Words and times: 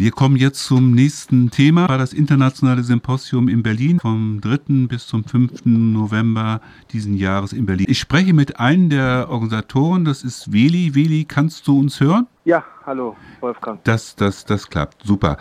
Wir 0.00 0.12
kommen 0.12 0.36
jetzt 0.36 0.64
zum 0.64 0.92
nächsten 0.92 1.50
Thema, 1.50 1.86
das 1.86 2.14
internationale 2.14 2.82
Symposium 2.82 3.48
in 3.48 3.62
Berlin 3.62 4.00
vom 4.00 4.40
3. 4.40 4.86
bis 4.88 5.06
zum 5.06 5.24
5. 5.24 5.66
November 5.66 6.62
diesen 6.90 7.18
Jahres 7.18 7.52
in 7.52 7.66
Berlin. 7.66 7.84
Ich 7.86 7.98
spreche 7.98 8.32
mit 8.32 8.58
einem 8.58 8.88
der 8.88 9.26
Organisatoren, 9.28 10.06
das 10.06 10.24
ist 10.24 10.54
Weli. 10.54 10.94
Weli, 10.94 11.26
kannst 11.26 11.68
du 11.68 11.78
uns 11.78 12.00
hören? 12.00 12.26
Ja, 12.46 12.64
hallo, 12.86 13.14
Wolfgang. 13.40 13.84
Das, 13.84 14.16
das, 14.16 14.46
das 14.46 14.70
klappt, 14.70 15.04
super. 15.04 15.36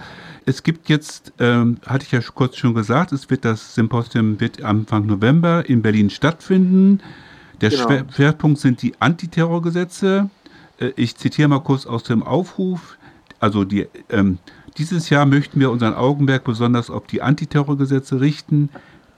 Es 0.45 0.61
gibt 0.61 0.89
jetzt, 0.89 1.31
ähm, 1.39 1.77
hatte 1.85 2.03
ich 2.03 2.11
ja 2.11 2.19
kurz 2.19 2.57
schon 2.57 2.73
gesagt, 2.73 3.13
es 3.13 3.29
wird 3.29 3.45
das 3.45 3.75
Symposium 3.75 4.41
wird 4.41 4.61
Anfang 4.61 5.05
November 5.05 5.69
in 5.69 5.81
Berlin 5.81 6.09
stattfinden. 6.09 6.99
Der 7.61 7.69
genau. 7.69 8.03
Schwerpunkt 8.13 8.59
sind 8.59 8.81
die 8.81 8.91
Antiterrorgesetze. 8.99 10.29
Äh, 10.81 10.91
ich 10.97 11.15
zitiere 11.15 11.47
mal 11.47 11.61
kurz 11.61 11.85
aus 11.85 12.03
dem 12.03 12.23
Aufruf. 12.23 12.97
Also 13.39 13.63
die, 13.63 13.87
ähm, 14.09 14.37
dieses 14.77 15.09
Jahr 15.09 15.25
möchten 15.25 15.59
wir 15.59 15.71
unseren 15.71 15.93
Augenmerk 15.93 16.43
besonders 16.43 16.89
auf 16.89 17.07
die 17.07 17.21
Antiterrorgesetze 17.21 18.21
richten, 18.21 18.69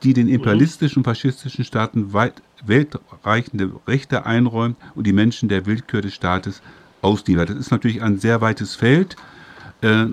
die 0.04 0.14
den 0.14 0.28
imperialistischen 0.28 1.04
faschistischen 1.04 1.64
Staaten 1.64 2.14
weit, 2.14 2.42
weltreichende 2.66 3.72
Rechte 3.88 4.26
einräumen 4.26 4.76
und 4.96 5.06
die 5.06 5.14
Menschen 5.14 5.50
der 5.50 5.66
Willkür 5.66 6.02
des 6.02 6.14
Staates 6.14 6.62
ausliefert. 7.02 7.50
Das 7.50 7.58
ist 7.58 7.72
natürlich 7.72 8.02
ein 8.02 8.18
sehr 8.18 8.42
weites 8.42 8.76
Feld. 8.76 9.16
Äh, 9.82 10.08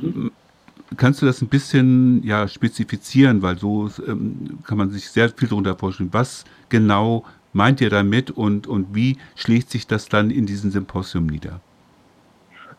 kannst 0.97 1.23
du 1.23 1.27
das 1.27 1.43
ein 1.43 1.49
bisschen 1.49 2.23
ja, 2.25 2.49
spezifizieren, 2.49 3.43
weil 3.43 3.59
so 3.59 3.91
ähm, 4.07 4.59
kann 4.65 4.79
man 4.79 4.91
sich 4.91 5.11
sehr 5.11 5.29
viel 5.31 5.49
darunter 5.49 5.77
vorstellen. 5.77 6.11
Was 6.13 6.45
genau 6.69 7.25
meint 7.53 7.81
ihr 7.81 7.91
damit 7.91 8.31
und, 8.31 8.67
und 8.67 8.95
wie 8.95 9.19
schlägt 9.37 9.71
sich 9.71 9.87
das 9.87 10.09
dann 10.09 10.31
in 10.31 10.47
diesem 10.47 10.71
Symposium 10.71 11.27
nieder? 11.27 11.61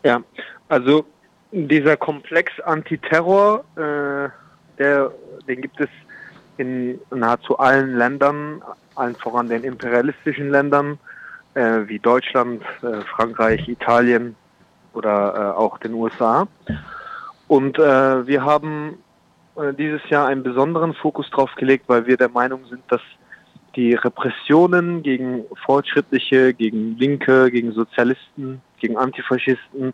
Ja, 0.03 0.23
also 0.67 1.05
dieser 1.51 1.97
Komplex 1.97 2.59
Antiterror, 2.61 3.63
äh, 3.75 4.29
der, 4.77 5.11
den 5.47 5.61
gibt 5.61 5.79
es 5.79 5.89
in 6.57 6.99
nahezu 7.09 7.57
allen 7.57 7.97
Ländern, 7.97 8.61
allen 8.95 9.15
voran 9.15 9.47
den 9.47 9.63
imperialistischen 9.63 10.49
Ländern, 10.51 10.99
äh, 11.53 11.81
wie 11.87 11.99
Deutschland, 11.99 12.61
äh, 12.81 13.01
Frankreich, 13.15 13.67
Italien 13.67 14.35
oder 14.93 15.33
äh, 15.35 15.57
auch 15.57 15.77
den 15.79 15.93
USA. 15.93 16.47
Und 17.47 17.79
äh, 17.79 18.27
wir 18.27 18.43
haben 18.43 18.99
äh, 19.55 19.73
dieses 19.73 20.07
Jahr 20.09 20.27
einen 20.27 20.43
besonderen 20.43 20.93
Fokus 20.93 21.29
drauf 21.31 21.49
gelegt, 21.55 21.85
weil 21.87 22.05
wir 22.05 22.17
der 22.17 22.29
Meinung 22.29 22.65
sind, 22.65 22.83
dass 22.89 23.01
die 23.75 23.93
Repressionen 23.93 25.03
gegen 25.03 25.45
Fortschrittliche, 25.65 26.53
gegen 26.53 26.97
Linke, 26.97 27.49
gegen 27.51 27.71
Sozialisten, 27.71 28.61
gegen 28.79 28.97
Antifaschisten 28.97 29.93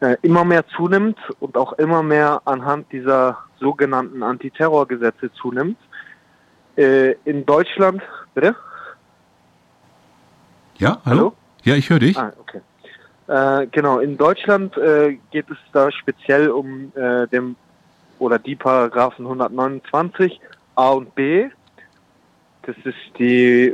äh, 0.00 0.16
immer 0.22 0.44
mehr 0.44 0.66
zunimmt 0.68 1.18
und 1.40 1.56
auch 1.56 1.72
immer 1.74 2.02
mehr 2.02 2.42
anhand 2.44 2.92
dieser 2.92 3.38
sogenannten 3.58 4.22
Antiterrorgesetze 4.22 5.32
zunimmt. 5.32 5.78
Äh, 6.76 7.12
in 7.24 7.44
Deutschland, 7.44 8.02
bitte? 8.34 8.54
Ja, 10.76 11.00
hallo? 11.04 11.16
hallo? 11.16 11.32
Ja, 11.64 11.74
ich 11.74 11.90
höre 11.90 11.98
dich. 11.98 12.16
Ah, 12.16 12.32
okay. 12.38 12.60
Äh, 13.26 13.66
genau, 13.72 13.98
in 13.98 14.16
Deutschland 14.16 14.76
äh, 14.78 15.18
geht 15.30 15.50
es 15.50 15.58
da 15.72 15.90
speziell 15.90 16.48
um 16.50 16.92
äh, 16.94 17.26
dem 17.26 17.56
oder 18.18 18.38
die 18.38 18.56
Paragraphen 18.56 19.26
129 19.26 20.40
A 20.76 20.90
und 20.90 21.14
B. 21.14 21.48
Das 22.62 22.76
ist 22.84 22.96
die, 23.18 23.72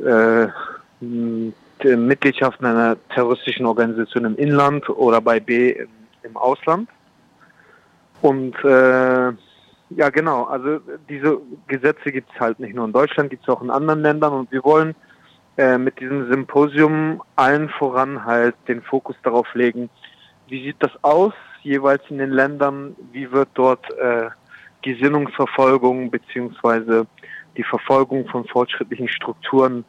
die 1.00 1.96
Mitgliedschaft 1.96 2.60
in 2.60 2.66
einer 2.66 2.96
terroristischen 3.08 3.64
Organisation 3.66 4.26
im 4.26 4.36
Inland 4.36 4.88
oder 4.90 5.20
bei 5.20 5.40
B 5.40 5.70
im 5.70 5.88
im 6.24 6.36
Ausland. 6.36 6.88
Und 8.20 8.54
äh, 8.64 9.32
ja, 9.90 10.08
genau, 10.10 10.44
also 10.44 10.80
diese 11.08 11.38
Gesetze 11.66 12.10
gibt 12.10 12.30
es 12.32 12.40
halt 12.40 12.58
nicht 12.58 12.74
nur 12.74 12.86
in 12.86 12.92
Deutschland, 12.92 13.30
gibt 13.30 13.42
es 13.42 13.48
auch 13.48 13.62
in 13.62 13.70
anderen 13.70 14.00
Ländern 14.00 14.32
und 14.32 14.50
wir 14.50 14.64
wollen 14.64 14.94
äh, 15.56 15.78
mit 15.78 16.00
diesem 16.00 16.30
Symposium 16.30 17.22
allen 17.36 17.68
voran 17.68 18.24
halt 18.24 18.56
den 18.66 18.82
Fokus 18.82 19.16
darauf 19.22 19.54
legen, 19.54 19.90
wie 20.48 20.64
sieht 20.64 20.76
das 20.80 20.90
aus 21.02 21.32
jeweils 21.62 22.02
in 22.08 22.18
den 22.18 22.30
Ländern, 22.30 22.96
wie 23.12 23.30
wird 23.30 23.48
dort 23.54 23.86
äh, 23.98 24.30
Gesinnungsverfolgung 24.82 26.10
beziehungsweise 26.10 27.06
die 27.56 27.62
Verfolgung 27.62 28.26
von 28.28 28.44
fortschrittlichen 28.46 29.08
Strukturen 29.08 29.84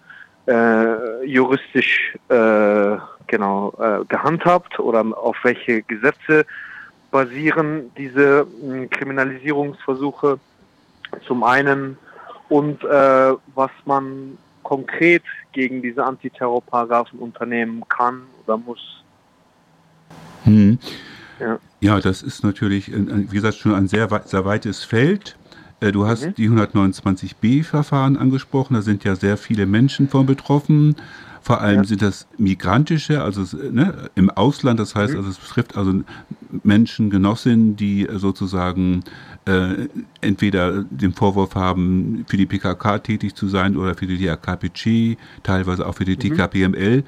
äh, 0.48 1.26
juristisch 1.26 2.16
äh, 2.30 2.98
genau 3.28 3.74
äh, 3.80 4.06
gehandhabt 4.06 4.80
oder 4.80 5.06
auf 5.18 5.38
welche 5.44 5.82
Gesetze 5.84 6.46
basieren 7.12 7.92
diese 7.98 8.48
äh, 8.64 8.88
Kriminalisierungsversuche 8.88 10.40
zum 11.26 11.44
einen 11.44 11.98
und 12.50 12.84
äh, 12.84 13.34
was 13.56 13.72
man 13.86 14.38
konkret 14.64 15.24
gegen 15.54 15.82
diese 15.82 16.04
Antiterrorparagraphen 16.04 17.20
unternehmen 17.20 17.84
kann 17.88 18.24
oder 18.44 18.58
muss. 18.58 19.04
Hm. 20.44 20.80
Ja. 21.40 21.60
ja, 21.82 22.00
das 22.00 22.24
ist 22.24 22.44
natürlich, 22.44 22.92
wie 22.94 23.36
gesagt, 23.36 23.56
schon 23.56 23.74
ein 23.74 23.88
sehr, 23.88 24.08
sehr 24.26 24.46
weites 24.46 24.84
Feld. 24.84 25.38
Äh, 25.80 25.92
du 25.92 26.06
hast 26.08 26.26
mhm. 26.26 26.36
die 26.36 26.50
129b-Verfahren 26.50 28.18
angesprochen, 28.18 28.74
da 28.76 28.82
sind 28.82 29.04
ja 29.04 29.16
sehr 29.16 29.38
viele 29.38 29.66
Menschen 29.66 30.10
von 30.10 30.26
betroffen. 30.26 30.96
Vor 31.46 31.62
allem 31.62 31.82
ja. 31.82 31.84
sind 31.84 32.02
das 32.02 32.26
migrantische, 32.40 33.22
also 33.22 33.56
ne, 33.56 34.10
im 34.16 34.32
Ausland, 34.32 34.80
das 34.80 34.96
heißt, 34.96 35.14
mhm. 35.14 35.20
also 35.20 35.30
es 35.30 35.38
betrifft 35.38 35.78
also 35.78 36.02
Menschen, 36.64 37.12
Genossinnen, 37.12 37.76
die 37.76 38.08
sozusagen 38.16 39.04
äh, 39.46 39.88
entweder 40.22 40.84
den 40.84 41.14
Vorwurf 41.14 41.56
haben, 41.56 42.26
für 42.28 42.38
die 42.38 42.46
PKK 42.46 43.00
tätig 43.00 43.36
zu 43.36 43.48
sein 43.48 43.78
oder 43.78 43.96
für 43.96 44.08
die 44.08 44.18
DRKPC, 44.18 45.18
teilweise 45.44 45.86
auch 45.86 45.96
für 45.96 46.06
die 46.06 46.16
mhm. 46.16 46.36
TKPML. 46.36 47.04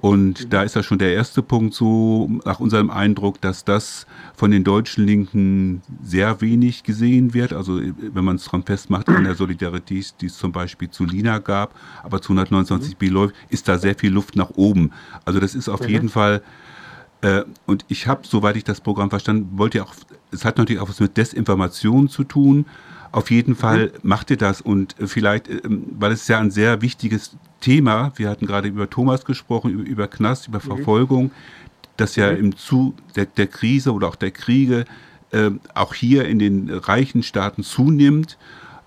Und 0.00 0.44
mhm. 0.44 0.50
da 0.50 0.62
ist 0.62 0.76
das 0.76 0.84
schon 0.84 0.98
der 0.98 1.14
erste 1.14 1.42
Punkt 1.42 1.74
so, 1.74 2.28
nach 2.44 2.60
unserem 2.60 2.90
Eindruck, 2.90 3.40
dass 3.40 3.64
das 3.64 4.06
von 4.34 4.50
den 4.50 4.64
deutschen 4.64 5.06
Linken 5.06 5.82
sehr 6.02 6.40
wenig 6.40 6.82
gesehen 6.82 7.34
wird. 7.34 7.52
Also 7.52 7.80
wenn 7.80 8.24
man 8.24 8.36
es 8.36 8.44
dran 8.44 8.64
festmacht, 8.64 9.08
an 9.08 9.24
der 9.24 9.34
Solidarität, 9.34 10.14
die 10.20 10.26
es 10.26 10.36
zum 10.36 10.52
Beispiel 10.52 10.90
zu 10.90 11.04
Lina 11.04 11.38
gab, 11.38 11.74
aber 12.02 12.20
zu 12.20 12.32
129b 12.32 13.06
mhm. 13.06 13.12
läuft, 13.12 13.34
ist 13.48 13.68
da 13.68 13.78
sehr 13.78 13.94
viel 13.94 14.12
Luft 14.12 14.36
nach 14.36 14.50
oben. 14.50 14.90
Also 15.24 15.40
das 15.40 15.54
ist 15.54 15.68
auf 15.68 15.82
mhm. 15.82 15.88
jeden 15.88 16.08
Fall 16.08 16.36
äh, 16.36 16.40
und 17.66 17.84
ich 17.88 18.06
habe, 18.06 18.22
soweit 18.26 18.56
ich 18.56 18.64
das 18.64 18.80
Programm 18.80 19.10
verstanden, 19.10 19.58
wollte 19.58 19.78
ja 19.78 19.84
auch, 19.84 19.94
es 20.30 20.44
hat 20.44 20.58
natürlich 20.58 20.80
auch 20.80 20.88
was 20.88 21.00
mit 21.00 21.16
Desinformation 21.16 22.08
zu 22.08 22.24
tun. 22.24 22.66
Auf 23.12 23.30
jeden 23.30 23.52
mhm. 23.52 23.56
Fall 23.56 23.92
macht 24.02 24.30
ihr 24.30 24.36
das 24.36 24.60
und 24.60 24.94
vielleicht, 24.98 25.48
ähm, 25.48 25.84
weil 25.98 26.12
es 26.12 26.28
ja 26.28 26.38
ein 26.38 26.50
sehr 26.50 26.82
wichtiges 26.82 27.36
Thema, 27.60 28.12
wir 28.16 28.28
hatten 28.28 28.46
gerade 28.46 28.68
über 28.68 28.90
Thomas 28.90 29.24
gesprochen, 29.24 29.70
über, 29.70 29.84
über 29.84 30.08
Knast, 30.08 30.48
über 30.48 30.58
mhm. 30.58 30.62
Verfolgung, 30.62 31.30
das 31.96 32.16
ja 32.16 32.30
mhm. 32.30 32.38
im 32.38 32.56
Zu 32.56 32.94
der, 33.14 33.26
der, 33.26 33.46
Krise 33.46 33.92
oder 33.92 34.08
auch 34.08 34.16
der 34.16 34.32
Kriege 34.32 34.84
äh, 35.30 35.50
auch 35.74 35.94
hier 35.94 36.26
in 36.26 36.38
den 36.38 36.70
reichen 36.70 37.22
Staaten 37.22 37.62
zunimmt. 37.62 38.36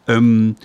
Ähm, 0.07 0.55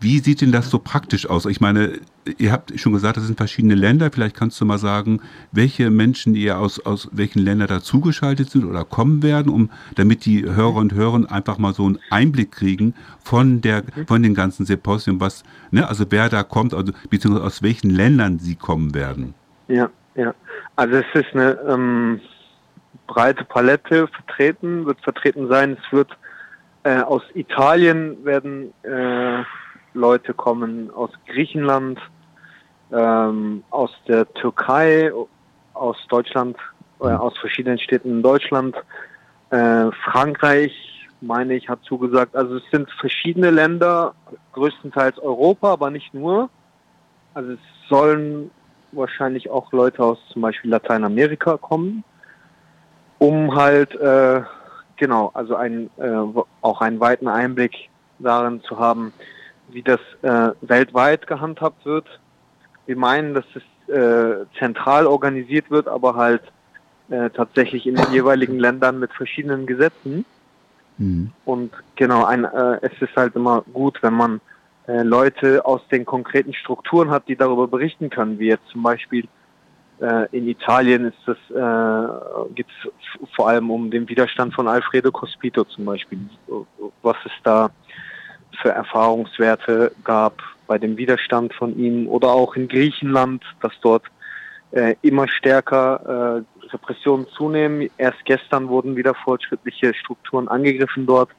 wie 0.00 0.20
sieht 0.20 0.40
denn 0.40 0.52
das 0.52 0.70
so 0.70 0.78
praktisch 0.78 1.28
aus? 1.28 1.44
Ich 1.44 1.60
meine, 1.60 2.00
ihr 2.38 2.52
habt 2.52 2.78
schon 2.78 2.92
gesagt, 2.92 3.16
das 3.16 3.24
sind 3.24 3.36
verschiedene 3.36 3.74
Länder. 3.74 4.10
Vielleicht 4.12 4.36
kannst 4.36 4.60
du 4.60 4.64
mal 4.64 4.78
sagen, 4.78 5.20
welche 5.52 5.90
Menschen 5.90 6.34
ihr 6.34 6.58
aus, 6.58 6.84
aus 6.84 7.08
welchen 7.12 7.40
Ländern 7.40 7.68
dazugeschaltet 7.68 8.50
sind 8.50 8.64
oder 8.64 8.84
kommen 8.84 9.22
werden, 9.22 9.52
um, 9.52 9.70
damit 9.96 10.24
die 10.24 10.44
Hörer 10.44 10.76
und 10.76 10.94
Hörer 10.94 11.30
einfach 11.30 11.58
mal 11.58 11.72
so 11.72 11.86
einen 11.86 11.98
Einblick 12.10 12.52
kriegen 12.52 12.94
von 13.22 13.60
der, 13.60 13.82
von 14.06 14.22
den 14.22 14.34
ganzen 14.34 14.66
Symposien, 14.66 15.20
was, 15.20 15.44
ne, 15.70 15.88
also 15.88 16.04
wer 16.10 16.28
da 16.28 16.42
kommt, 16.42 16.74
also, 16.74 16.92
beziehungsweise 17.08 17.46
aus 17.46 17.62
welchen 17.62 17.90
Ländern 17.90 18.38
sie 18.38 18.54
kommen 18.54 18.94
werden. 18.94 19.34
Ja, 19.68 19.90
ja. 20.14 20.34
Also 20.76 20.96
es 20.96 21.06
ist 21.14 21.34
eine 21.34 21.58
ähm, 21.68 22.20
breite 23.06 23.44
Palette 23.44 24.08
vertreten, 24.08 24.86
wird 24.86 25.00
vertreten 25.00 25.48
sein. 25.48 25.76
Es 25.82 25.92
wird 25.92 26.10
äh, 26.82 27.00
aus 27.00 27.22
Italien 27.34 28.24
werden 28.24 28.72
äh, 28.82 29.42
Leute 29.94 30.34
kommen 30.34 30.90
aus 30.90 31.10
Griechenland, 31.26 31.98
ähm, 32.92 33.64
aus 33.70 33.90
der 34.08 34.32
Türkei, 34.34 35.12
aus 35.74 35.96
Deutschland, 36.08 36.56
äh, 37.00 37.04
aus 37.04 37.36
verschiedenen 37.38 37.78
Städten 37.78 38.10
in 38.10 38.22
Deutschland, 38.22 38.76
äh, 39.50 39.90
Frankreich, 40.04 41.08
meine 41.20 41.54
ich, 41.54 41.68
hat 41.68 41.82
zugesagt. 41.82 42.34
Also 42.34 42.56
es 42.56 42.62
sind 42.70 42.90
verschiedene 42.92 43.50
Länder, 43.50 44.14
größtenteils 44.52 45.18
Europa, 45.18 45.72
aber 45.72 45.90
nicht 45.90 46.14
nur. 46.14 46.50
Also 47.34 47.52
es 47.52 47.58
sollen 47.88 48.50
wahrscheinlich 48.92 49.50
auch 49.50 49.72
Leute 49.72 50.02
aus 50.02 50.18
zum 50.32 50.42
Beispiel 50.42 50.70
Lateinamerika 50.70 51.56
kommen, 51.56 52.04
um 53.18 53.54
halt 53.54 53.94
äh, 53.94 54.42
genau, 54.96 55.30
also 55.34 55.56
ein, 55.56 55.90
äh, 55.98 56.42
auch 56.60 56.80
einen 56.80 57.00
weiten 57.00 57.28
Einblick 57.28 57.90
darin 58.18 58.62
zu 58.62 58.78
haben, 58.78 59.12
wie 59.72 59.82
das 59.82 60.00
äh, 60.22 60.52
weltweit 60.60 61.26
gehandhabt 61.26 61.84
wird. 61.84 62.06
Wir 62.86 62.96
meinen, 62.96 63.34
dass 63.34 63.44
es 63.54 63.94
äh, 63.94 64.46
zentral 64.58 65.06
organisiert 65.06 65.70
wird, 65.70 65.88
aber 65.88 66.14
halt 66.14 66.42
äh, 67.10 67.30
tatsächlich 67.30 67.86
in 67.86 67.96
den 67.96 68.12
jeweiligen 68.12 68.58
Ländern 68.58 68.98
mit 68.98 69.12
verschiedenen 69.12 69.66
Gesetzen. 69.66 70.24
Mhm. 70.98 71.32
Und 71.44 71.72
genau, 71.96 72.24
ein, 72.24 72.44
äh, 72.44 72.78
es 72.82 72.92
ist 73.00 73.16
halt 73.16 73.34
immer 73.36 73.62
gut, 73.72 74.02
wenn 74.02 74.14
man 74.14 74.40
äh, 74.86 75.02
Leute 75.02 75.64
aus 75.64 75.80
den 75.88 76.04
konkreten 76.04 76.54
Strukturen 76.54 77.10
hat, 77.10 77.28
die 77.28 77.36
darüber 77.36 77.68
berichten 77.68 78.10
können, 78.10 78.38
wie 78.38 78.48
jetzt 78.48 78.66
zum 78.68 78.82
Beispiel 78.82 79.28
äh, 80.00 80.26
in 80.36 80.48
Italien 80.48 81.06
ist 81.06 81.18
das, 81.26 81.36
äh, 81.50 82.54
geht 82.54 82.66
es 82.68 83.28
vor 83.34 83.48
allem 83.48 83.70
um 83.70 83.90
den 83.90 84.08
Widerstand 84.08 84.54
von 84.54 84.68
Alfredo 84.68 85.12
Cospito 85.12 85.64
zum 85.64 85.84
Beispiel, 85.84 86.18
was 87.02 87.16
es 87.24 87.32
da 87.42 87.70
für 88.60 88.70
Erfahrungswerte 88.70 89.92
gab 90.04 90.42
bei 90.66 90.78
dem 90.78 90.96
Widerstand 90.96 91.52
von 91.54 91.76
ihm 91.76 92.08
oder 92.08 92.28
auch 92.28 92.54
in 92.54 92.68
Griechenland, 92.68 93.42
dass 93.60 93.72
dort 93.82 94.04
äh, 94.72 94.94
immer 95.02 95.26
stärker 95.28 96.44
äh, 96.62 96.66
Repressionen 96.72 97.26
zunehmen. 97.36 97.90
Erst 97.98 98.24
gestern 98.24 98.68
wurden 98.68 98.96
wieder 98.96 99.14
fortschrittliche 99.14 99.94
Strukturen 99.94 100.48
angegriffen 100.48 101.06
dort. 101.06 101.30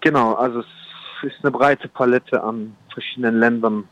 Genau, 0.00 0.34
also 0.34 0.60
es 0.60 1.32
ist 1.32 1.42
eine 1.42 1.50
breite 1.50 1.88
Palette 1.88 2.42
an 2.42 2.76
verschiedenen 2.92 3.38
Ländern 3.38 3.84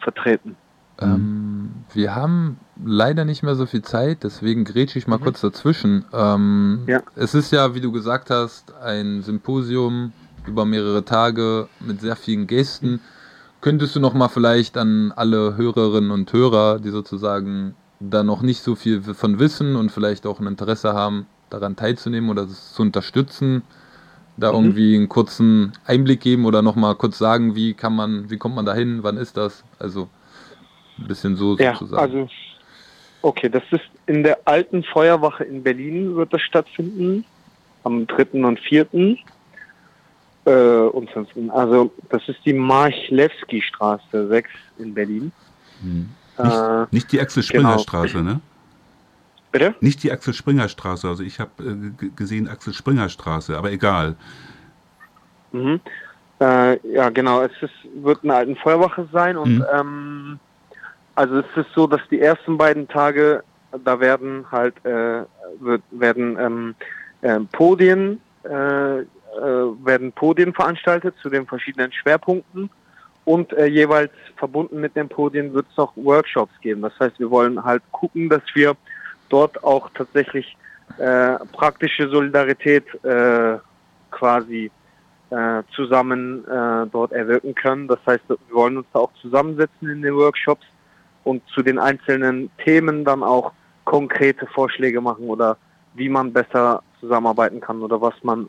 vertreten. 0.00 0.56
Ähm, 1.00 1.70
wir 1.92 2.14
haben 2.14 2.58
leider 2.84 3.24
nicht 3.24 3.42
mehr 3.42 3.54
so 3.54 3.66
viel 3.66 3.82
Zeit, 3.82 4.24
deswegen 4.24 4.64
grätsche 4.64 4.98
ich 4.98 5.06
mal 5.06 5.18
mhm. 5.18 5.24
kurz 5.24 5.40
dazwischen. 5.40 6.04
Ähm, 6.12 6.84
ja. 6.86 7.02
Es 7.14 7.34
ist 7.34 7.52
ja, 7.52 7.74
wie 7.74 7.80
du 7.80 7.92
gesagt 7.92 8.30
hast, 8.30 8.74
ein 8.82 9.22
Symposium 9.22 10.12
über 10.48 10.64
mehrere 10.64 11.04
Tage 11.04 11.68
mit 11.80 12.00
sehr 12.00 12.16
vielen 12.16 12.46
Gästen. 12.46 13.00
Könntest 13.60 13.96
du 13.96 14.00
noch 14.00 14.14
mal 14.14 14.28
vielleicht 14.28 14.76
an 14.76 15.12
alle 15.14 15.56
Hörerinnen 15.56 16.10
und 16.10 16.32
Hörer, 16.32 16.78
die 16.78 16.90
sozusagen 16.90 17.74
da 18.00 18.22
noch 18.22 18.42
nicht 18.42 18.62
so 18.62 18.74
viel 18.74 19.02
von 19.02 19.38
wissen 19.38 19.76
und 19.76 19.90
vielleicht 19.90 20.26
auch 20.26 20.40
ein 20.40 20.46
Interesse 20.46 20.92
haben, 20.94 21.26
daran 21.50 21.76
teilzunehmen 21.76 22.30
oder 22.30 22.42
es 22.42 22.72
zu 22.74 22.82
unterstützen, 22.82 23.62
da 24.36 24.52
mhm. 24.52 24.58
irgendwie 24.58 24.96
einen 24.96 25.08
kurzen 25.08 25.72
Einblick 25.84 26.20
geben 26.20 26.44
oder 26.46 26.62
noch 26.62 26.76
mal 26.76 26.94
kurz 26.94 27.18
sagen, 27.18 27.54
wie 27.56 27.74
kann 27.74 27.94
man, 27.94 28.30
wie 28.30 28.36
kommt 28.36 28.54
man 28.54 28.66
dahin, 28.66 29.02
wann 29.02 29.16
ist 29.16 29.36
das? 29.36 29.64
Also 29.78 30.08
ein 30.98 31.08
bisschen 31.08 31.36
so 31.36 31.56
ja, 31.56 31.72
sozusagen. 31.72 32.02
Also, 32.02 32.28
okay, 33.22 33.48
das 33.48 33.62
ist 33.70 33.84
in 34.06 34.22
der 34.22 34.38
alten 34.44 34.84
Feuerwache 34.84 35.44
in 35.44 35.62
Berlin 35.62 36.14
wird 36.16 36.32
das 36.32 36.42
stattfinden, 36.42 37.24
am 37.84 38.06
3. 38.06 38.44
und 38.44 38.60
4. 38.60 38.86
Äh, 40.44 40.50
und 40.50 41.10
5. 41.10 41.28
Also 41.50 41.92
das 42.10 42.26
ist 42.28 42.40
die 42.44 42.52
Marchlewski-Straße 42.52 44.28
6 44.28 44.50
in 44.78 44.94
Berlin. 44.94 45.32
Hm. 45.82 46.08
Nicht, 46.38 46.54
äh, 46.54 46.86
nicht, 46.90 47.12
die 47.12 47.20
Axel 47.20 47.42
Springer 47.42 47.70
genau. 47.70 47.78
Straße, 47.78 48.22
ne? 48.22 48.40
Bitte? 49.50 49.74
Nicht 49.80 50.02
die 50.02 50.12
Axel 50.12 50.34
Springer 50.34 50.68
Straße. 50.68 51.08
Also 51.08 51.22
ich 51.22 51.40
habe 51.40 51.50
äh, 51.62 52.06
gesehen 52.16 52.48
Axel 52.48 52.72
Springer 52.72 53.08
Straße, 53.08 53.56
aber 53.56 53.72
egal. 53.72 54.14
Mhm. 55.52 55.80
Äh, 56.40 56.78
ja, 56.94 57.08
genau. 57.10 57.42
Es 57.42 57.52
ist, 57.60 57.72
wird 57.94 58.22
eine 58.22 58.34
alten 58.34 58.56
Feuerwache 58.56 59.08
sein 59.12 59.36
und 59.36 59.58
mhm. 59.58 59.64
ähm, 59.72 60.40
also 61.14 61.38
es 61.38 61.46
ist 61.56 61.72
so, 61.74 61.88
dass 61.88 62.00
die 62.10 62.20
ersten 62.20 62.56
beiden 62.56 62.86
Tage, 62.86 63.42
da 63.84 63.98
werden 63.98 64.46
halt 64.52 64.74
äh, 64.84 65.24
wird, 65.58 65.82
werden 65.90 66.38
ähm, 66.38 66.74
äh, 67.22 67.40
Podien 67.40 68.20
äh, 68.44 69.02
werden 69.34 70.12
Podien 70.12 70.52
veranstaltet 70.54 71.14
zu 71.22 71.28
den 71.28 71.46
verschiedenen 71.46 71.92
Schwerpunkten 71.92 72.70
und 73.28 73.52
äh, 73.52 73.66
jeweils 73.66 74.10
verbunden 74.36 74.80
mit 74.80 74.96
den 74.96 75.06
Podien 75.06 75.52
wird 75.52 75.66
es 75.70 75.76
noch 75.76 75.92
Workshops 75.96 76.52
geben. 76.62 76.80
Das 76.80 76.98
heißt, 76.98 77.18
wir 77.18 77.30
wollen 77.30 77.62
halt 77.62 77.82
gucken, 77.92 78.30
dass 78.30 78.40
wir 78.54 78.74
dort 79.28 79.62
auch 79.62 79.90
tatsächlich 79.92 80.56
äh, 80.96 81.36
praktische 81.52 82.08
Solidarität 82.08 82.86
äh, 83.04 83.58
quasi 84.10 84.70
äh, 85.28 85.62
zusammen 85.76 86.42
äh, 86.48 86.86
dort 86.90 87.12
erwirken 87.12 87.54
können. 87.54 87.86
Das 87.86 87.98
heißt, 88.06 88.26
wir 88.30 88.38
wollen 88.50 88.78
uns 88.78 88.86
da 88.94 89.00
auch 89.00 89.12
zusammensetzen 89.20 89.90
in 89.90 90.00
den 90.00 90.16
Workshops 90.16 90.64
und 91.24 91.42
zu 91.48 91.62
den 91.62 91.78
einzelnen 91.78 92.50
Themen 92.64 93.04
dann 93.04 93.22
auch 93.22 93.52
konkrete 93.84 94.46
Vorschläge 94.46 95.02
machen 95.02 95.26
oder 95.28 95.58
wie 95.92 96.08
man 96.08 96.32
besser 96.32 96.82
zusammenarbeiten 96.98 97.60
kann 97.60 97.82
oder 97.82 98.00
was 98.00 98.14
man 98.22 98.48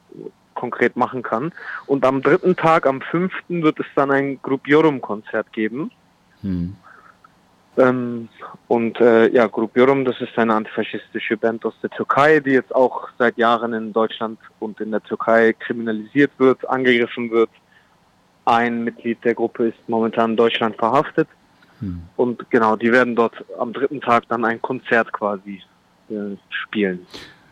konkret 0.60 0.96
machen 0.96 1.24
kann. 1.24 1.54
Und 1.88 2.06
am 2.06 2.22
dritten 2.22 2.56
Tag, 2.56 2.86
am 2.86 3.02
fünften, 3.02 3.64
wird 3.64 3.80
es 3.80 3.86
dann 3.96 4.12
ein 4.12 4.40
Grupiorum-Konzert 4.42 5.52
geben. 5.54 5.92
Hm. 6.42 6.76
Ähm, 7.78 8.28
und 8.68 9.00
äh, 9.00 9.30
ja, 9.30 9.48
Grupiorum, 9.48 10.04
das 10.04 10.20
ist 10.20 10.38
eine 10.38 10.54
antifaschistische 10.54 11.38
Band 11.38 11.66
aus 11.66 11.76
der 11.82 11.90
Türkei, 11.92 12.42
die 12.42 12.52
jetzt 12.52 12.76
auch 12.76 13.08
seit 13.18 13.38
Jahren 13.38 13.74
in 13.74 13.94
Deutschland 13.94 14.38
und 14.60 14.82
in 14.82 14.92
der 14.92 15.02
Türkei 15.02 15.54
kriminalisiert 15.54 16.32
wird, 16.38 16.68
angegriffen 16.70 17.32
wird. 17.32 17.50
Ein 18.44 18.84
Mitglied 18.84 19.24
der 19.24 19.36
Gruppe 19.36 19.70
ist 19.70 19.88
momentan 19.88 20.32
in 20.32 20.38
Deutschland 20.38 20.76
verhaftet. 20.76 21.30
Hm. 21.80 22.02
Und 22.18 22.50
genau, 22.50 22.76
die 22.76 22.92
werden 22.92 23.16
dort 23.16 23.46
am 23.58 23.72
dritten 23.72 24.02
Tag 24.02 24.24
dann 24.28 24.44
ein 24.44 24.62
Konzert 24.62 25.14
quasi 25.14 25.62
äh, 26.10 26.36
spielen. 26.50 27.06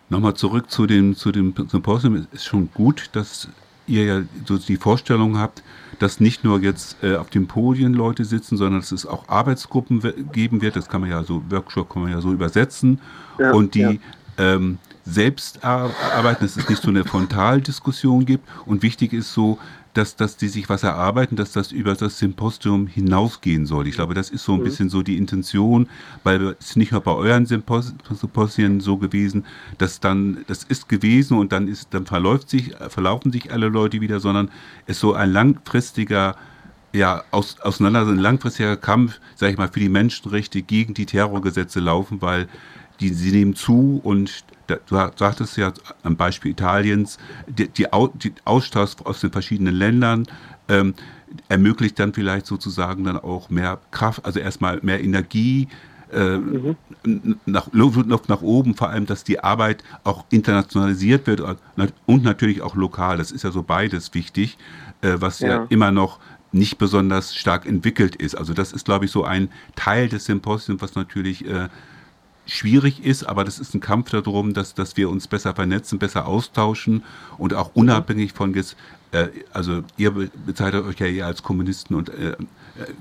Nochmal 0.09 0.35
zurück 0.35 0.71
zu 0.71 0.87
dem, 0.87 1.15
zu 1.15 1.31
dem 1.31 1.53
Symposium. 1.67 2.15
Es 2.15 2.27
ist 2.31 2.45
schon 2.45 2.69
gut, 2.73 3.09
dass 3.13 3.49
ihr 3.87 4.05
ja 4.05 4.21
so 4.45 4.57
die 4.57 4.77
Vorstellung 4.77 5.37
habt, 5.37 5.63
dass 5.99 6.19
nicht 6.19 6.43
nur 6.43 6.59
jetzt 6.61 6.97
äh, 7.03 7.15
auf 7.15 7.29
den 7.29 7.47
Podien 7.47 7.93
Leute 7.93 8.25
sitzen, 8.25 8.57
sondern 8.57 8.81
dass 8.81 8.91
es 8.91 9.05
auch 9.05 9.27
Arbeitsgruppen 9.27 10.01
geben 10.31 10.61
wird. 10.61 10.75
Das 10.75 10.87
kann 10.87 11.01
man 11.01 11.09
ja 11.09 11.23
so, 11.23 11.43
Workshop 11.49 11.89
kann 11.91 12.03
man 12.03 12.11
ja 12.11 12.21
so 12.21 12.31
übersetzen. 12.31 12.99
Ja, 13.39 13.51
und 13.51 13.75
die 13.75 13.79
ja. 13.79 13.93
ähm, 14.37 14.77
selbst 15.05 15.63
arbeiten, 15.63 16.45
dass 16.45 16.57
es 16.57 16.67
nicht 16.69 16.81
so 16.81 16.89
eine 16.89 17.05
Frontaldiskussion 17.05 18.25
gibt. 18.25 18.47
Und 18.65 18.83
wichtig 18.83 19.13
ist 19.13 19.33
so, 19.33 19.57
dass, 19.97 20.15
dass 20.15 20.37
die 20.37 20.47
sich 20.47 20.69
was 20.69 20.83
erarbeiten, 20.83 21.35
dass 21.35 21.51
das 21.51 21.71
über 21.71 21.95
das 21.95 22.19
Symposium 22.19 22.85
hinausgehen 22.87 23.65
soll. 23.65 23.87
Ich 23.87 23.95
glaube, 23.95 24.13
das 24.13 24.29
ist 24.29 24.43
so 24.43 24.53
ein 24.53 24.59
mhm. 24.59 24.65
bisschen 24.65 24.89
so 24.89 25.01
die 25.01 25.17
Intention, 25.17 25.89
weil 26.23 26.55
es 26.59 26.75
nicht 26.75 26.91
nur 26.91 27.01
bei 27.01 27.13
euren 27.13 27.45
Symposien 27.45 28.79
so 28.79 28.97
gewesen, 28.97 29.45
dass 29.79 29.99
dann, 29.99 30.45
das 30.47 30.63
ist 30.63 30.87
gewesen 30.87 31.37
und 31.37 31.51
dann 31.51 31.67
ist, 31.67 31.93
dann 31.95 32.05
verläuft 32.05 32.49
sich, 32.49 32.75
verlaufen 32.89 33.31
sich 33.31 33.51
alle 33.51 33.69
Leute 33.69 33.99
wieder, 33.99 34.19
sondern 34.19 34.49
es 34.85 34.99
so 34.99 35.13
ein 35.13 35.31
langfristiger 35.31 36.35
ja, 36.93 37.23
aus, 37.31 37.59
auseinandersetzung, 37.59 38.17
ein 38.17 38.23
langfristiger 38.23 38.77
Kampf, 38.77 39.19
sage 39.35 39.53
ich 39.53 39.57
mal, 39.57 39.67
für 39.67 39.79
die 39.79 39.89
Menschenrechte 39.89 40.61
gegen 40.61 40.93
die 40.93 41.05
Terrorgesetze 41.05 41.79
laufen, 41.79 42.21
weil 42.21 42.47
die, 42.99 43.09
sie 43.09 43.31
nehmen 43.31 43.55
zu 43.55 43.99
und 44.03 44.43
du 44.67 44.95
sagtest 45.15 45.57
ja 45.57 45.73
am 46.03 46.15
Beispiel 46.15 46.51
Italiens, 46.51 47.17
die, 47.47 47.67
die, 47.67 47.87
die 48.15 48.33
Austausch 48.45 48.95
aus 49.03 49.21
den 49.21 49.31
verschiedenen 49.31 49.75
Ländern 49.75 50.27
ähm, 50.67 50.93
ermöglicht 51.49 51.99
dann 51.99 52.13
vielleicht 52.13 52.45
sozusagen 52.45 53.03
dann 53.03 53.17
auch 53.17 53.49
mehr 53.49 53.79
Kraft, 53.91 54.25
also 54.25 54.39
erstmal 54.39 54.79
mehr 54.81 55.03
Energie, 55.03 55.67
äh, 56.11 56.37
mhm. 56.37 56.75
nach, 57.45 57.67
Luft 57.73 58.29
nach 58.29 58.41
oben, 58.41 58.75
vor 58.75 58.89
allem, 58.89 59.05
dass 59.05 59.23
die 59.23 59.41
Arbeit 59.41 59.83
auch 60.03 60.25
internationalisiert 60.29 61.27
wird 61.27 61.41
und 62.05 62.23
natürlich 62.23 62.61
auch 62.61 62.75
lokal. 62.75 63.17
Das 63.17 63.31
ist 63.31 63.43
ja 63.43 63.51
so 63.51 63.63
beides 63.63 64.13
wichtig, 64.13 64.57
äh, 65.01 65.15
was 65.19 65.39
ja. 65.39 65.49
ja. 65.49 65.65
immer 65.69 65.91
noch 65.91 66.19
nicht 66.53 66.77
besonders 66.77 67.35
stark 67.35 67.65
entwickelt 67.65 68.15
ist. 68.15 68.35
Also 68.35 68.53
das 68.53 68.71
ist, 68.71 68.85
glaube 68.85 69.05
ich, 69.05 69.11
so 69.11 69.25
ein 69.25 69.49
Teil 69.75 70.07
des 70.07 70.25
Symposiums, 70.25 70.81
was 70.81 70.95
natürlich 70.95 71.45
äh, 71.45 71.67
schwierig 72.47 73.03
ist, 73.03 73.23
aber 73.23 73.43
das 73.43 73.59
ist 73.59 73.75
ein 73.75 73.81
Kampf 73.81 74.09
darum, 74.09 74.53
dass, 74.53 74.73
dass 74.73 74.97
wir 74.97 75.09
uns 75.09 75.27
besser 75.27 75.53
vernetzen, 75.53 75.99
besser 75.99 76.25
austauschen 76.25 77.03
und 77.37 77.53
auch 77.53 77.71
unabhängig 77.73 78.33
von 78.33 78.53
jetzt, 78.53 78.75
äh, 79.11 79.27
also 79.53 79.83
ihr 79.97 80.11
bezeichnet 80.11 80.85
euch 80.85 80.99
ja 80.99 81.07
eher 81.07 81.25
als 81.27 81.43
Kommunisten 81.43 81.95
und 81.95 82.09
äh, 82.09 82.35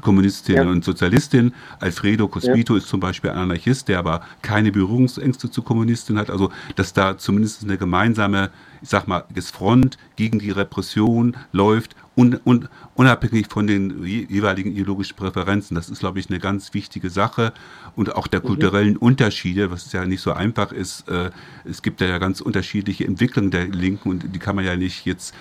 Kommunistin 0.00 0.56
ja. 0.56 0.62
und 0.62 0.84
Sozialistin. 0.84 1.52
Alfredo 1.80 2.28
Cospito 2.28 2.74
ja. 2.74 2.78
ist 2.78 2.88
zum 2.88 3.00
Beispiel 3.00 3.30
ein 3.30 3.38
Anarchist, 3.38 3.88
der 3.88 3.98
aber 3.98 4.22
keine 4.42 4.72
Berührungsängste 4.72 5.50
zu 5.50 5.62
Kommunisten 5.62 6.18
hat. 6.18 6.30
Also, 6.30 6.50
dass 6.76 6.92
da 6.92 7.18
zumindest 7.18 7.62
eine 7.62 7.76
gemeinsame, 7.76 8.50
ich 8.82 8.88
sag 8.88 9.06
mal, 9.06 9.24
Front 9.52 9.98
gegen 10.16 10.38
die 10.38 10.50
Repression 10.50 11.36
läuft 11.52 11.94
un, 12.16 12.40
un, 12.44 12.68
unabhängig 12.94 13.46
von 13.48 13.66
den 13.66 14.04
jeweiligen 14.04 14.72
ideologischen 14.72 15.16
Präferenzen. 15.16 15.74
Das 15.74 15.88
ist, 15.88 16.00
glaube 16.00 16.18
ich, 16.18 16.28
eine 16.30 16.38
ganz 16.38 16.74
wichtige 16.74 17.10
Sache 17.10 17.52
und 17.94 18.14
auch 18.14 18.26
der 18.26 18.40
mhm. 18.40 18.46
kulturellen 18.46 18.96
Unterschiede, 18.96 19.70
was 19.70 19.92
ja 19.92 20.04
nicht 20.04 20.22
so 20.22 20.32
einfach 20.32 20.72
ist. 20.72 21.08
Äh, 21.08 21.30
es 21.64 21.82
gibt 21.82 22.00
ja 22.00 22.18
ganz 22.18 22.40
unterschiedliche 22.40 23.04
Entwicklungen 23.04 23.50
der 23.50 23.66
Linken 23.66 24.08
und 24.08 24.34
die 24.34 24.38
kann 24.38 24.56
man 24.56 24.64
ja 24.64 24.76
nicht 24.76 25.06
jetzt 25.06 25.34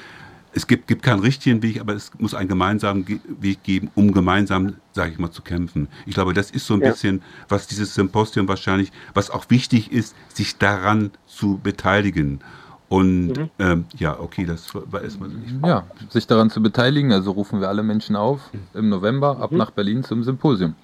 es 0.56 0.68
gibt, 0.68 0.88
gibt 0.88 1.04
keinen 1.04 1.20
richtigen 1.20 1.62
Weg, 1.62 1.82
aber 1.82 1.94
es 1.94 2.12
muss 2.18 2.34
einen 2.34 2.48
gemeinsamen 2.48 3.06
Weg 3.42 3.62
geben, 3.64 3.92
um 3.94 4.14
gemeinsam, 4.14 4.78
sage 4.94 5.12
ich 5.12 5.20
mal, 5.20 5.30
zu 5.30 5.42
kämpfen. 5.42 5.90
Ich 6.06 6.14
glaube, 6.14 6.34
das 6.34 6.50
ist 6.50 6.66
so 6.66 6.76
ein 6.76 6.82
ja. 6.82 6.92
bisschen, 6.92 7.22
was 7.50 7.68
dieses 7.68 7.94
Symposium 7.94 8.48
wahrscheinlich, 8.48 8.94
was 9.14 9.30
auch 9.30 9.50
wichtig 9.50 9.92
ist, 9.92 10.16
sich 10.34 10.58
daran 10.58 11.12
zu 11.28 11.60
beteiligen. 11.62 12.40
Und 12.88 13.28
mhm. 13.30 13.50
ähm, 13.60 13.86
ja, 13.98 14.20
okay, 14.20 14.46
das 14.46 14.74
war 14.74 15.02
erstmal 15.02 15.30
so. 15.30 15.68
Ja, 15.68 15.84
sich 16.10 16.28
daran 16.28 16.50
zu 16.50 16.62
beteiligen, 16.62 17.12
also 17.12 17.32
rufen 17.32 17.60
wir 17.60 17.68
alle 17.68 17.84
Menschen 17.84 18.16
auf 18.16 18.52
im 18.74 18.90
November 18.90 19.40
ab 19.40 19.52
mhm. 19.52 19.58
nach 19.58 19.72
Berlin 19.72 20.04
zum 20.04 20.24
Symposium. 20.24 20.76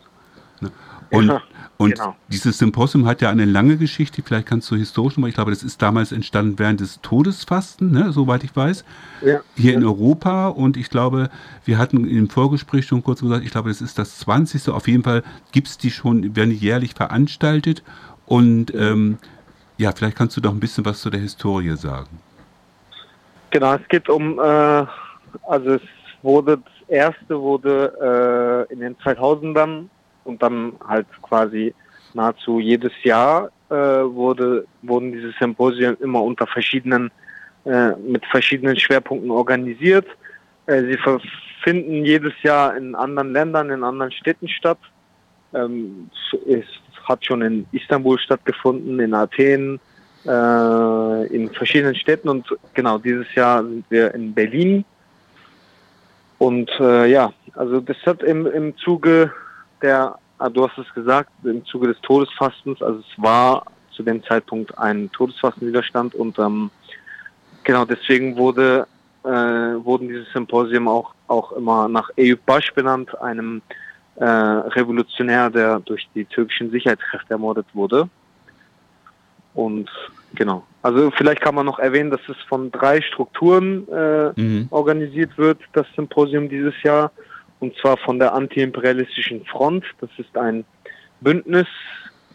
Ne? 0.61 0.71
Und, 1.11 1.27
ja, 1.27 1.41
und 1.77 1.95
genau. 1.95 2.15
dieses 2.31 2.57
Symposium 2.57 3.05
hat 3.05 3.21
ja 3.21 3.29
eine 3.29 3.43
lange 3.43 3.75
Geschichte, 3.75 4.23
vielleicht 4.23 4.47
kannst 4.47 4.71
du 4.71 4.77
historisch 4.77 5.17
mal, 5.17 5.27
ich 5.27 5.35
glaube, 5.35 5.51
das 5.51 5.61
ist 5.61 5.81
damals 5.81 6.13
entstanden 6.13 6.57
während 6.57 6.79
des 6.79 7.01
Todesfasten, 7.01 7.91
ne, 7.91 8.13
soweit 8.13 8.45
ich 8.45 8.55
weiß, 8.55 8.85
ja, 9.21 9.41
hier 9.55 9.73
ja. 9.73 9.77
in 9.77 9.83
Europa. 9.83 10.47
Und 10.47 10.77
ich 10.77 10.89
glaube, 10.89 11.29
wir 11.65 11.77
hatten 11.77 12.07
im 12.07 12.29
Vorgespräch 12.29 12.85
schon 12.85 13.03
kurz 13.03 13.19
gesagt, 13.19 13.43
ich 13.43 13.51
glaube, 13.51 13.69
das 13.69 13.81
ist 13.81 13.99
das 13.99 14.19
20. 14.19 14.69
Auf 14.69 14.87
jeden 14.87 15.03
Fall 15.03 15.23
gibt 15.51 15.67
es 15.67 15.77
die 15.77 15.91
schon, 15.91 16.35
werden 16.35 16.51
die 16.51 16.55
jährlich 16.55 16.93
veranstaltet. 16.93 17.83
Und 18.25 18.73
ähm, 18.73 19.17
ja, 19.81 19.91
vielleicht 19.91 20.15
kannst 20.15 20.37
du 20.37 20.41
doch 20.41 20.51
ein 20.51 20.59
bisschen 20.59 20.85
was 20.85 21.01
zu 21.01 21.09
der 21.09 21.19
Historie 21.19 21.75
sagen. 21.75 22.19
Genau, 23.49 23.73
es 23.73 23.87
geht 23.89 24.07
um, 24.09 24.39
äh, 24.39 24.85
also 25.47 25.73
es 25.75 25.81
wurde, 26.21 26.59
das 26.59 26.89
erste 26.89 27.39
wurde 27.39 28.67
äh, 28.69 28.73
in 28.73 28.79
den 28.81 28.95
2000ern 28.97 29.87
und 30.23 30.41
dann 30.43 30.73
halt 30.87 31.07
quasi 31.23 31.73
nahezu 32.13 32.59
jedes 32.59 32.91
Jahr 33.03 33.49
äh, 33.69 33.75
wurde, 33.75 34.65
wurden 34.83 35.13
diese 35.13 35.33
Symposien 35.39 35.97
immer 35.99 36.21
unter 36.21 36.45
verschiedenen, 36.45 37.09
äh, 37.65 37.91
mit 37.95 38.23
verschiedenen 38.27 38.77
Schwerpunkten 38.77 39.31
organisiert. 39.31 40.05
Äh, 40.67 40.83
sie 40.83 40.97
finden 41.63 42.05
jedes 42.05 42.33
Jahr 42.43 42.77
in 42.77 42.93
anderen 42.93 43.33
Ländern, 43.33 43.71
in 43.71 43.83
anderen 43.83 44.11
Städten 44.11 44.47
statt. 44.47 44.79
Ähm, 45.53 46.11
es 46.47 46.65
hat 47.05 47.25
schon 47.25 47.41
in 47.41 47.65
Istanbul 47.71 48.19
stattgefunden, 48.19 48.99
in 48.99 49.13
Athen, 49.13 49.79
äh, 50.25 51.27
in 51.27 51.49
verschiedenen 51.51 51.95
Städten 51.95 52.29
und 52.29 52.45
genau 52.73 52.97
dieses 52.97 53.33
Jahr 53.33 53.63
sind 53.63 53.85
wir 53.89 54.13
in 54.13 54.33
Berlin. 54.33 54.85
Und 56.37 56.69
äh, 56.79 57.07
ja, 57.07 57.33
also 57.53 57.79
das 57.79 57.97
hat 58.05 58.23
im, 58.23 58.47
im 58.47 58.75
Zuge 58.77 59.31
der, 59.81 60.15
ah, 60.37 60.49
du 60.49 60.67
hast 60.67 60.77
es 60.77 60.93
gesagt, 60.93 61.31
im 61.43 61.65
Zuge 61.65 61.87
des 61.87 62.01
Todesfastens, 62.01 62.81
also 62.81 62.99
es 62.99 63.23
war 63.23 63.65
zu 63.91 64.03
dem 64.03 64.23
Zeitpunkt 64.23 64.77
ein 64.77 65.11
Todesfastenwiderstand 65.11 66.15
und 66.15 66.39
ähm, 66.39 66.71
genau 67.63 67.85
deswegen 67.85 68.37
wurde 68.37 68.87
äh, 69.23 69.29
wurden 69.29 70.07
diese 70.07 70.25
Symposium 70.33 70.87
auch 70.87 71.13
auch 71.27 71.51
immer 71.53 71.87
nach 71.87 72.09
Eyüp 72.17 72.45
Baş 72.45 72.73
benannt, 72.73 73.19
einem 73.21 73.61
äh, 74.15 74.25
Revolutionär, 74.25 75.49
der 75.49 75.79
durch 75.79 76.07
die 76.13 76.25
türkischen 76.25 76.71
Sicherheitskräfte 76.71 77.33
ermordet 77.33 77.65
wurde. 77.73 78.09
Und 79.53 79.89
genau. 80.35 80.65
Also 80.81 81.11
vielleicht 81.11 81.41
kann 81.41 81.55
man 81.55 81.65
noch 81.65 81.79
erwähnen, 81.79 82.09
dass 82.09 82.21
es 82.27 82.37
von 82.47 82.71
drei 82.71 83.01
Strukturen 83.01 83.87
äh, 83.89 84.39
mhm. 84.39 84.67
organisiert 84.71 85.37
wird, 85.37 85.59
das 85.73 85.85
Symposium 85.95 86.49
dieses 86.49 86.73
Jahr. 86.83 87.11
Und 87.59 87.75
zwar 87.77 87.97
von 87.97 88.17
der 88.17 88.33
antiimperialistischen 88.33 89.45
Front. 89.45 89.85
Das 89.99 90.09
ist 90.17 90.35
ein 90.35 90.65
Bündnis 91.19 91.67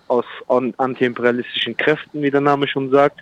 aus 0.09 0.25
antiimperialistischen 0.49 1.77
Kräften, 1.77 2.23
wie 2.23 2.31
der 2.31 2.41
Name 2.41 2.69
schon 2.69 2.91
sagt. 2.91 3.21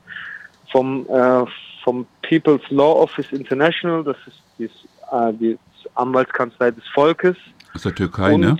Vom, 0.70 1.06
äh, 1.08 1.44
vom 1.82 2.06
People's 2.22 2.68
Law 2.68 3.00
Office 3.02 3.32
International, 3.32 4.04
das 4.04 4.16
ist 4.26 4.42
die, 4.58 4.64
äh, 4.64 5.32
die 5.32 5.58
Anwaltskanzlei 5.94 6.72
des 6.72 6.86
Volkes. 6.88 7.36
Aus 7.74 7.82
der 7.82 7.94
Türkei, 7.94 8.36
ne? 8.36 8.56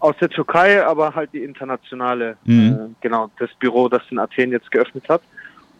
Aus 0.00 0.14
der 0.20 0.28
Türkei, 0.28 0.84
aber 0.84 1.14
halt 1.14 1.32
die 1.32 1.42
internationale, 1.42 2.36
mhm. 2.44 2.72
äh, 2.72 2.94
genau, 3.00 3.30
das 3.38 3.50
Büro, 3.58 3.88
das 3.88 4.02
in 4.10 4.18
Athen 4.18 4.52
jetzt 4.52 4.70
geöffnet 4.70 5.08
hat. 5.08 5.22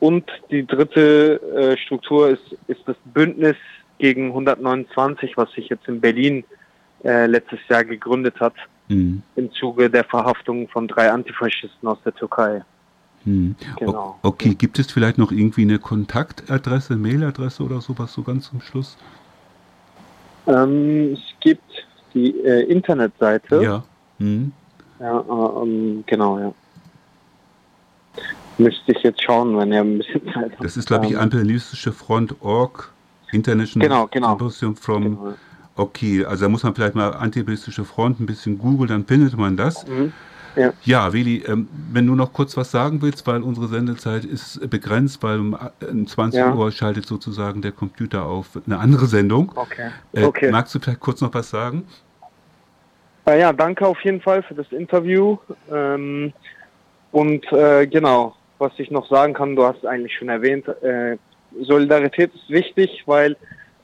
Und 0.00 0.24
die 0.50 0.66
dritte 0.66 1.40
äh, 1.56 1.76
Struktur 1.78 2.28
ist, 2.28 2.56
ist 2.66 2.80
das 2.86 2.96
Bündnis 3.04 3.56
gegen 3.98 4.28
129, 4.28 5.36
was 5.36 5.50
sich 5.52 5.68
jetzt 5.68 5.88
in 5.88 6.00
Berlin 6.00 6.44
äh, 7.04 7.26
letztes 7.26 7.60
Jahr 7.68 7.84
gegründet 7.84 8.38
hat, 8.40 8.54
mhm. 8.88 9.22
im 9.36 9.50
Zuge 9.52 9.88
der 9.88 10.04
Verhaftung 10.04 10.68
von 10.68 10.88
drei 10.88 11.10
Antifaschisten 11.10 11.88
aus 11.88 11.98
der 12.04 12.14
Türkei. 12.14 12.62
Mhm. 13.24 13.56
Genau. 13.78 14.18
Okay, 14.22 14.54
gibt 14.54 14.78
es 14.78 14.90
vielleicht 14.90 15.18
noch 15.18 15.32
irgendwie 15.32 15.62
eine 15.62 15.78
Kontaktadresse, 15.78 16.96
Mailadresse 16.96 17.62
oder 17.62 17.80
sowas 17.80 18.12
so 18.12 18.22
ganz 18.22 18.50
zum 18.50 18.60
Schluss? 18.60 18.96
Ähm, 20.46 21.14
es 21.14 21.40
gibt 21.40 21.85
die 22.16 22.40
äh, 22.40 22.62
Internetseite. 22.62 23.62
Ja. 23.62 23.84
Mhm. 24.18 24.52
Ja, 24.98 25.20
äh, 25.20 25.62
ähm, 25.62 26.04
genau, 26.06 26.38
ja. 26.38 26.52
Müsste 28.58 28.92
ich 28.92 29.02
jetzt 29.02 29.22
schauen, 29.22 29.56
wenn 29.58 29.70
er 29.70 29.82
ein 29.82 29.98
bisschen 29.98 30.24
Zeit 30.34 30.52
hat. 30.52 30.64
Das 30.64 30.76
ist, 30.76 30.88
glaube 30.88 31.06
ich, 31.06 31.12
ähm, 31.12 31.20
Imperialistische 31.20 31.92
Front 31.92 32.34
Org, 32.40 32.92
International 33.32 33.88
genau, 33.88 34.06
genau. 34.06 34.30
Symposium 34.30 34.76
from. 34.76 35.02
Genau. 35.02 35.34
Okay, 35.78 36.24
also 36.24 36.46
da 36.46 36.48
muss 36.48 36.62
man 36.62 36.74
vielleicht 36.74 36.94
mal 36.94 37.10
Antiimperialistische 37.10 37.84
Front 37.84 38.18
ein 38.18 38.26
bisschen 38.26 38.56
googeln, 38.56 38.88
dann 38.88 39.04
findet 39.04 39.36
man 39.36 39.58
das. 39.58 39.86
Mhm. 39.86 40.12
Ja, 40.56 40.72
ja 40.84 41.12
Willi, 41.12 41.44
ähm, 41.46 41.68
wenn 41.92 42.06
du 42.06 42.14
noch 42.14 42.32
kurz 42.32 42.56
was 42.56 42.70
sagen 42.70 43.02
willst, 43.02 43.26
weil 43.26 43.42
unsere 43.42 43.68
Sendezeit 43.68 44.24
ist 44.24 44.70
begrenzt, 44.70 45.22
weil 45.22 45.38
um 45.38 45.56
20 46.06 46.38
ja. 46.38 46.54
Uhr 46.54 46.72
schaltet 46.72 47.04
sozusagen 47.04 47.60
der 47.60 47.72
Computer 47.72 48.24
auf 48.24 48.58
eine 48.64 48.78
andere 48.78 49.06
Sendung. 49.06 49.52
Okay. 49.54 49.90
Äh, 50.14 50.24
okay. 50.24 50.50
Magst 50.50 50.74
du 50.74 50.78
vielleicht 50.78 51.00
kurz 51.00 51.20
noch 51.20 51.34
was 51.34 51.50
sagen? 51.50 51.84
Äh, 53.28 53.40
ja, 53.40 53.52
danke 53.52 53.86
auf 53.86 54.00
jeden 54.02 54.20
Fall 54.20 54.42
für 54.42 54.54
das 54.54 54.70
Interview. 54.70 55.36
Ähm, 55.72 56.32
und 57.10 57.50
äh, 57.52 57.86
genau, 57.86 58.36
was 58.58 58.72
ich 58.78 58.90
noch 58.90 59.08
sagen 59.08 59.34
kann, 59.34 59.56
du 59.56 59.64
hast 59.64 59.78
es 59.78 59.84
eigentlich 59.84 60.16
schon 60.16 60.28
erwähnt, 60.28 60.68
äh, 60.82 61.16
Solidarität 61.60 62.34
ist 62.34 62.48
wichtig, 62.48 63.02
weil 63.06 63.36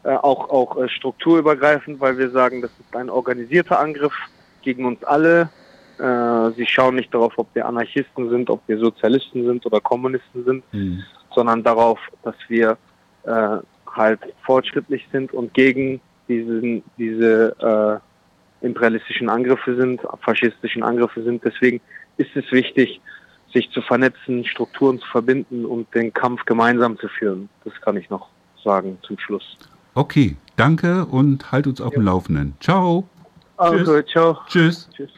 äh, 0.05 0.11
auch, 0.11 0.51
auch 0.51 0.77
äh, 0.77 0.89
strukturübergreifend, 0.89 2.01
weil 2.01 2.19
wir 2.19 2.31
sagen, 2.31 2.63
das 2.63 2.71
ist 2.79 2.95
ein 2.95 3.11
organisierter 3.11 3.81
Angriff 3.81 4.15
gegen 4.63 4.85
uns 4.85 5.03
alle. 5.05 5.51
Äh, 5.99 6.51
sie 6.57 6.67
schauen 6.67 6.95
nicht 6.95 7.13
darauf, 7.13 7.33
ob 7.37 7.49
wir 7.55 7.67
Anarchisten 7.67 8.31
sind, 8.31 8.49
ob 8.49 8.61
wir 8.69 8.79
Sozialisten 8.79 9.45
sind 9.45 9.67
oder 9.67 9.81
Kommunisten 9.81 10.45
sind, 10.45 10.65
mhm. 10.73 11.03
sondern 11.35 11.63
darauf, 11.63 11.99
dass 12.23 12.35
wir 12.49 12.77
halt 13.25 14.19
fortschrittlich 14.45 15.07
sind 15.13 15.33
und 15.33 15.55
gegen 15.55 16.01
diesen, 16.27 16.83
diese 16.99 18.01
imperialistischen 18.63 19.29
Angriffe 19.29 19.77
sind, 19.77 20.01
faschistischen 20.23 20.83
Angriffe 20.83 21.23
sind. 21.23 21.45
Deswegen 21.45 21.81
ist 22.17 22.35
es 22.35 22.51
wichtig, 22.53 23.01
sich 23.53 23.71
zu 23.71 23.83
vernetzen, 23.83 24.45
Strukturen 24.45 24.99
zu 24.99 25.07
verbinden 25.09 25.65
und 25.65 25.93
den 25.95 26.13
Kampf 26.13 26.45
gemeinsam 26.45 26.99
zu 26.99 27.09
führen. 27.09 27.49
Das 27.65 27.75
kann 27.81 27.97
ich 27.97 28.09
noch 28.11 28.29
sagen 28.65 28.99
zum 29.03 29.19
Schluss. 29.19 29.59
Okay, 29.95 30.37
danke 30.57 31.05
und 31.05 31.53
halt 31.53 31.67
uns 31.67 31.81
auf 31.81 31.93
dem 31.93 32.05
Laufenden. 32.05 32.55
Ciao. 32.61 33.09
Also, 33.57 34.01
Tschüss. 34.01 34.11
ciao. 34.11 34.39
Tschüss. 34.49 34.89
Tschüss. 34.97 35.11